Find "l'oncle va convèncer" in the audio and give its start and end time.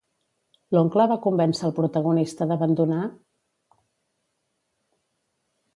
0.75-1.67